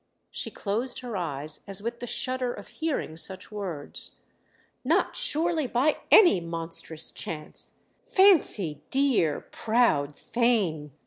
[0.31, 4.13] She closed her eyes as with the shudder of hearing such words.
[4.83, 7.73] "Not, surely, by any monstrous chance!
[8.03, 10.89] Fancy dear, proud Theign———!"